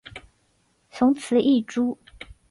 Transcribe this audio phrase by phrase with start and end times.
[0.89, 1.95] 雄雌异株。